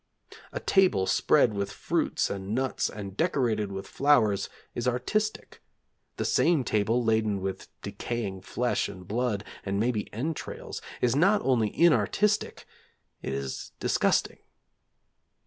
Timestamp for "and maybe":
9.63-10.11